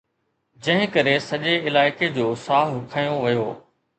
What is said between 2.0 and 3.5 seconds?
جو ساهه کنيو ويو.